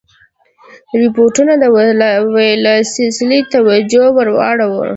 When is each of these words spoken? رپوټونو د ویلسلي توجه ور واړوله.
رپوټونو 1.01 1.53
د 1.61 1.65
ویلسلي 2.37 3.39
توجه 3.53 4.03
ور 4.15 4.27
واړوله. 4.37 4.89